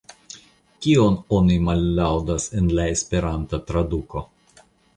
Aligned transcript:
Kion 0.85 1.17
oni 1.41 1.59
mallaŭdas 1.67 2.49
en 2.61 2.73
la 2.81 2.89
Esperanta 2.97 3.63
traduko? 3.69 4.27